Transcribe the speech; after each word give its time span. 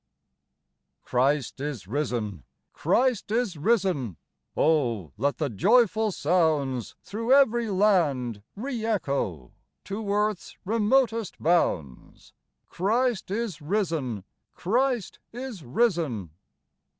Christ 1.03 1.59
is 1.59 1.85
risen! 1.87 2.43
Christ 2.73 3.29
is 3.29 3.55
risen! 3.55 4.17
Oh, 4.57 5.11
let 5.15 5.37
the 5.37 5.47
joyful 5.47 6.11
sounds 6.11 6.95
Through 7.03 7.33
every 7.33 7.69
land 7.69 8.41
re 8.55 8.83
echo, 8.83 9.51
To 9.83 10.11
earth's 10.11 10.57
remotest 10.65 11.37
bounds: 11.39 12.33
Christ 12.67 13.29
is 13.29 13.61
risen! 13.61 14.23
Christ 14.55 15.19
is 15.33 15.61
risen 15.63 16.31